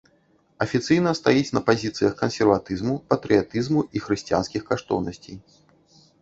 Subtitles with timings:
[0.65, 5.37] Афіцыйна стаіць на пазіцыях кансерватызму, патрыятызму і хрысціянскіх каштоўнасцей.